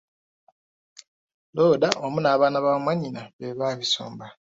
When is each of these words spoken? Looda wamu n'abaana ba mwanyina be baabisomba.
Looda 1.55 1.87
wamu 2.01 2.19
n'abaana 2.21 2.57
ba 2.65 2.71
mwanyina 2.83 3.21
be 3.37 3.47
baabisomba. 3.59 4.25